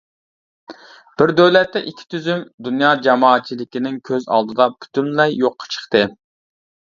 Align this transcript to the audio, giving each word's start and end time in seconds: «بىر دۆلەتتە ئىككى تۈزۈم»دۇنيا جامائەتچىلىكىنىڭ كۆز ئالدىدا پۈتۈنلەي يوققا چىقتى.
«بىر 1.21 1.33
دۆلەتتە 1.39 1.81
ئىككى 1.91 2.07
تۈزۈم»دۇنيا 2.13 2.93
جامائەتچىلىكىنىڭ 3.09 4.01
كۆز 4.11 4.27
ئالدىدا 4.39 4.69
پۈتۈنلەي 4.87 5.39
يوققا 5.43 5.71
چىقتى. 5.77 6.03